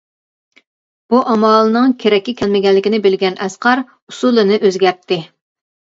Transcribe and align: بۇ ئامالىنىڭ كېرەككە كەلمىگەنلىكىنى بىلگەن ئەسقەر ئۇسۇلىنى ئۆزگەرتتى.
بۇ 1.13 1.19
ئامالىنىڭ 1.33 1.93
كېرەككە 2.03 2.35
كەلمىگەنلىكىنى 2.41 3.03
بىلگەن 3.07 3.39
ئەسقەر 3.47 3.83
ئۇسۇلىنى 3.91 4.59
ئۆزگەرتتى. 4.63 5.21